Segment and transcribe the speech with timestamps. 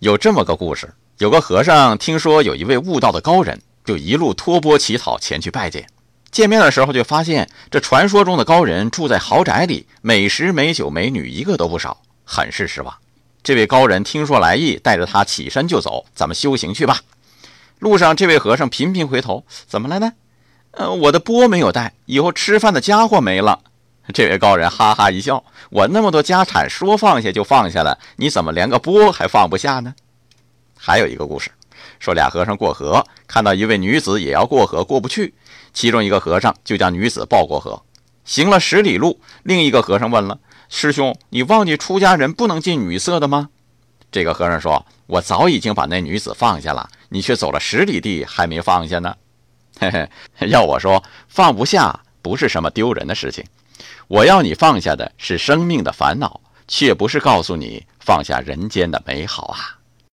[0.00, 5.88] 有这么个故事：有个和尚听说有一位悟道的高人，就一路托钵乞讨前去拜见。
[6.30, 12.94] 见面的时候，就发现这传说中的高人住在豪宅里，美食美酒美女一个都不少，很是失望。
[13.42, 17.00] 这位高人听说来意，带着他起身就走：“咱们修行去吧。”
[17.80, 20.12] 路上，这位和尚频频回头：“怎么了呢
[20.78, 23.58] ？”“呃，我的钵没有带，以后吃饭的家伙没了。”
[24.14, 29.94] 这位高人哈哈一笑：“我那么多家产，说放下就放下了，你怎么连个钵还放不下呢？”
[30.78, 31.50] 还有一个故事，
[31.98, 35.34] 说俩和尚过河，看到一位女子也要过河，过不去。
[35.74, 37.82] 其中一个和尚就将女子抱过河，
[38.24, 39.20] 行了十里路。
[39.42, 40.38] 另一个和尚问了
[40.70, 43.50] ：“师兄，你忘记出家人不能近女色的吗？”
[44.10, 49.14] 这个和尚说：“我早已经把那女子放下了，你却走了十里地还没放下呢。
[49.78, 53.44] ”嘿嘿，要我说，放不下不是什么丢人的事情。
[54.08, 59.77] 我要你放下的是生命的烦恼，却不是告诉你放下人间的美好啊。